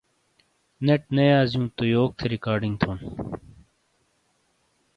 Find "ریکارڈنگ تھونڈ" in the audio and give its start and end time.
2.35-2.99